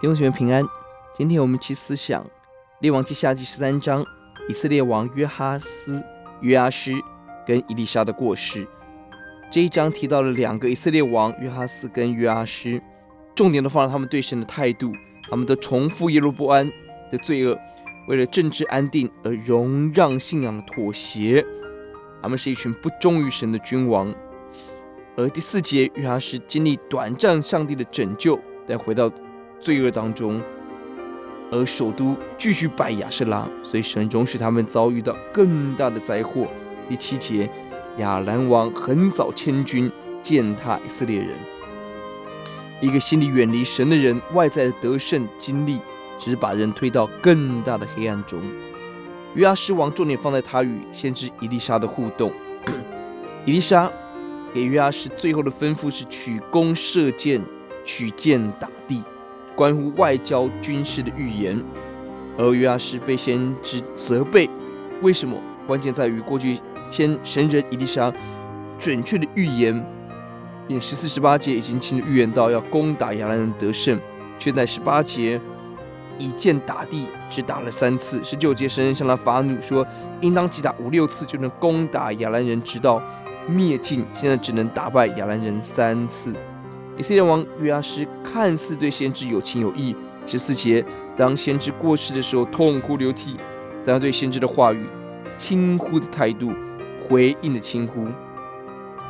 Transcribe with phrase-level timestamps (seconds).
[0.00, 0.64] 弟兄姊妹平安，
[1.12, 2.24] 今天我们一起思想
[2.78, 4.06] 列王记下第十三章，
[4.48, 6.00] 以色列王约哈斯、
[6.40, 6.92] 约阿施
[7.44, 8.64] 跟以利沙的过世。
[9.50, 12.80] 这一章提到了两个以色列王约哈斯跟约阿施，
[13.34, 14.92] 重点都放在他们对神的态度，
[15.28, 16.70] 他们都重复耶罗波安
[17.10, 17.58] 的罪恶，
[18.06, 21.44] 为了政治安定而容让信仰妥协，
[22.22, 24.14] 他们是一群不忠于神的君王。
[25.16, 29.10] 而第四节，约哈斯经历短暂上帝的拯救，但回到
[29.60, 30.40] 罪恶当中，
[31.50, 36.46] 而首都继续拜亚舍拉，所以神容许他们遭遇到更大的灾祸。
[36.88, 37.50] 第七节，
[37.98, 39.90] 亚兰王横扫千军，
[40.22, 41.36] 践踏以色列人。
[42.80, 45.78] 一个心里远离神的人，外在的得胜经历，
[46.18, 48.40] 只把人推到更大的黑暗中。
[49.34, 52.32] 约阿施王重点放在他与先知以利沙的互动。
[53.44, 53.90] 以利沙
[54.54, 57.42] 给约阿施最后的吩咐是取弓射箭，
[57.84, 58.68] 取箭打。
[59.58, 61.60] 关乎外交军事的预言，
[62.38, 64.48] 而约阿施被先知责备，
[65.02, 65.36] 为什么？
[65.66, 68.12] 关键在于过去先神人伊丽莎
[68.78, 69.84] 准确的预言，
[70.68, 73.98] 并十四、十八节已经清楚预言到要攻打亚兰人得胜，
[74.38, 75.40] 却在十八节
[76.18, 78.22] 以箭打地，只打了三次。
[78.22, 79.84] 十九节神人向他发怒说，
[80.20, 83.02] 应当击打五六次就能攻打亚兰人，直到
[83.48, 84.06] 灭尽。
[84.14, 86.32] 现在只能打败亚兰人三次。
[86.98, 89.94] 以色列王约阿施看似对先知有情有义，
[90.26, 90.84] 十四节，
[91.16, 93.36] 当先知过世的时候痛哭流涕，
[93.84, 94.84] 但他对先知的话语
[95.36, 96.52] 轻忽的态度，
[97.08, 98.04] 回应的轻忽，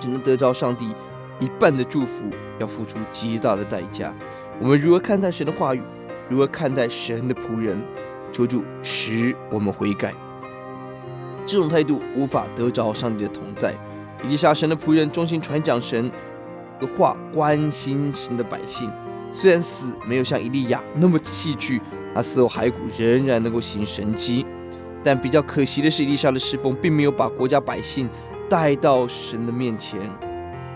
[0.00, 0.88] 只能得着上帝
[1.38, 2.24] 一半的祝福，
[2.58, 4.12] 要付出极大的代价。
[4.60, 5.80] 我们如何看待神的话语？
[6.28, 7.80] 如何看待神的仆人？
[8.32, 10.12] 求主使我们悔改。
[11.46, 13.72] 这种态度无法得着上帝的同在。
[14.24, 16.10] 以利沙神的仆人忠心传讲神
[16.80, 18.90] 的话，关心神的百姓，
[19.32, 21.80] 虽然死没有像伊利亚那么戏剧，
[22.14, 24.44] 他死后骸骨仍然能够行神迹，
[25.02, 28.08] 但比较可惜的是，伊丽莎的侍奉并没有把国家百姓
[28.48, 30.00] 带到神的面前。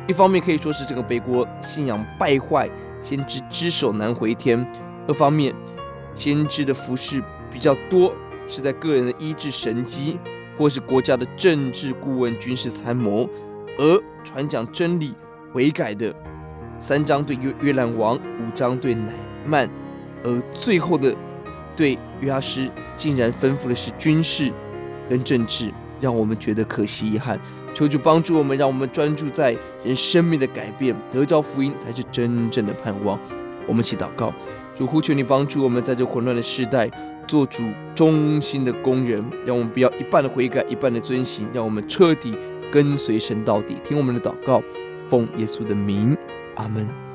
[0.08, 2.68] 一方面可以说是整个北国信仰败坏，
[3.00, 4.64] 先知只手难回天；
[5.06, 5.54] 二方面，
[6.14, 7.22] 先知的服饰
[7.52, 8.12] 比较多
[8.48, 10.18] 是在个人的医治神迹，
[10.58, 13.28] 或是国家的政治顾问、军事参谋，
[13.78, 15.14] 而传讲真理。
[15.52, 16.14] 悔改的
[16.78, 19.12] 三章对约约兰王，五章对乃
[19.46, 19.68] 曼，
[20.22, 21.14] 而最后的
[21.76, 24.52] 对约阿施竟然吩咐的是军事
[25.08, 27.38] 跟政治，让我们觉得可惜遗憾。
[27.72, 33.18] 求主帮助我们，让我们专注在人生命的改变，得着福音才是真正的盼望。
[33.66, 34.32] 我们一起祷告，
[34.74, 36.90] 主呼求你帮助我们，在这混乱的时代
[37.26, 37.62] 做主
[37.94, 42.34] 忠心的工人，让我们不要一半的悔改，一半的遵行，让我们彻底
[42.72, 43.76] 跟随神到底。
[43.84, 44.62] 听我们的祷告。
[45.10, 46.16] 奉耶稣的名，
[46.54, 47.09] 阿门。